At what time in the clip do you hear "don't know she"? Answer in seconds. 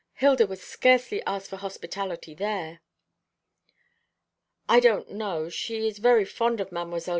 4.79-5.87